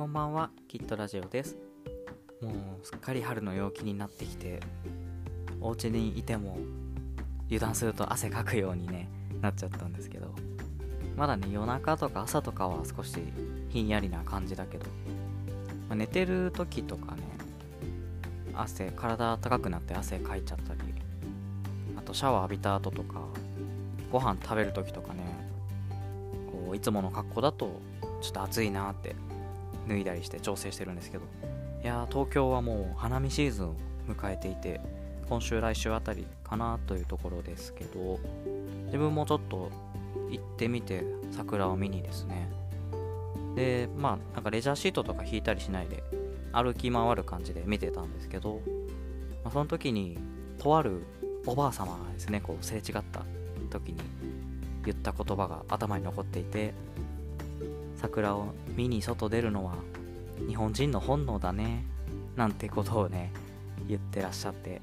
[0.00, 1.58] こんばんはキットラジオです。
[2.40, 2.48] も
[2.82, 4.60] うすっかり春の陽気になってきて
[5.60, 6.56] お家にいても
[7.48, 9.10] 油断すると汗かくようにね
[9.42, 10.34] なっちゃったんですけど
[11.18, 13.18] まだね夜中とか朝とかは少し
[13.68, 14.86] ひんやりな感じだけど、
[15.86, 17.22] まあ、寝てる時とかね
[18.54, 20.80] 汗体温かくなって汗かいちゃったり
[21.98, 23.20] あとシャワー浴びた後とか
[24.10, 25.20] ご飯食べる時とかね
[26.50, 27.82] こういつもの格好だと
[28.22, 29.14] ちょっと暑いなって
[29.88, 31.24] 脱いだりして調整してるんですけど。
[31.82, 33.74] いやー東京はもう花見シーズンを
[34.06, 34.80] 迎えていて
[35.28, 38.18] 今週来週あたりかなというところですけど
[38.86, 39.70] 自分もちょっと
[40.30, 42.50] 行ってみて桜を見にですね。
[43.56, 46.04] でまあなんかレジャーシートとか引いたりしないで
[46.52, 48.60] 歩き回る感じで見てたんですけど、
[49.42, 50.18] まあ、その時に
[50.58, 51.02] とある
[51.46, 53.22] おばあ様がですねこうすれ違った
[53.70, 54.00] 時に
[54.84, 56.74] 言った言葉が頭に残っていて
[58.00, 59.74] 桜を見に外出るのは
[60.48, 61.84] 日本人の本能だね
[62.34, 63.32] なんてことをね
[63.86, 64.80] 言ってらっしゃって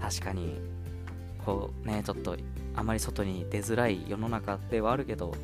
[0.00, 0.58] 確かに
[1.44, 2.36] こうねちょっと
[2.74, 5.34] あまり外に出づらい世の中ではあるけど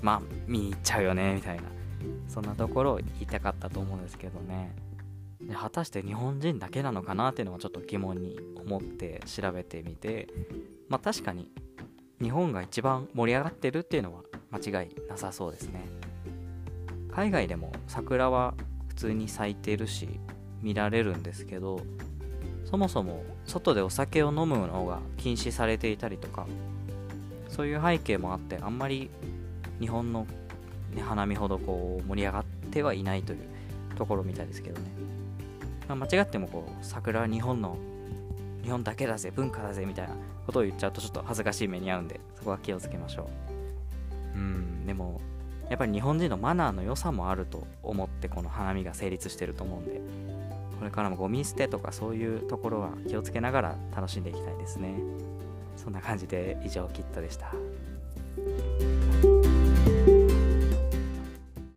[0.00, 1.62] まあ見に行っちゃうよねみたいな
[2.28, 4.74] そんなところを言いたかったと思うんですけどね。
[5.40, 10.28] で果たして日本人だけなのかなっていうのはちょっと疑問に思って調べてみて
[10.88, 11.50] まあ確かに
[12.20, 15.86] 日本が一番盛り上がってるっていうのは間違いなさそうですね。
[17.10, 18.54] 海外でも桜は
[18.88, 20.08] 普通に咲いてるし
[20.62, 21.80] 見られるんですけど
[22.64, 26.46] そもそも外でお酒を飲むのが禁止されていたりとか
[27.48, 29.10] そういう背景もあってあんまり
[29.78, 30.26] 日本の、
[30.94, 33.40] ね、花見ほどこう盛り上がってはいないという
[33.96, 34.90] ところみたいですけどね、
[35.88, 37.76] まあ、間違ってもこう桜は日本の
[38.62, 40.14] 日本だけだぜ文化だぜみたいな
[40.46, 43.61] ことを言っちゃうとちょっと恥ずかしい目に遭うんでそこは気をつけましょう。
[44.34, 44.86] うん。
[44.86, 45.20] でも
[45.68, 50.00] やっぱり日本人のマナーの良さもあると思ってこの花見が成立してると思うんで
[50.78, 54.94] これからもゴミ捨てとかそういうところは気をつけながら楽しんでいきたいですね。
[55.76, 57.52] そんな感じで以上キットでした。